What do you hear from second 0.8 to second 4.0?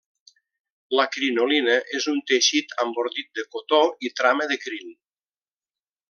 La crinolina és un teixit amb ordit de cotó